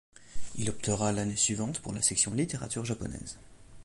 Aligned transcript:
Il 0.55 0.67
optera 0.71 1.11
l'année 1.11 1.35
suivante 1.35 1.79
pour 1.79 1.93
la 1.93 2.01
section 2.01 2.33
Littérature 2.33 2.83
japonaise. 2.83 3.37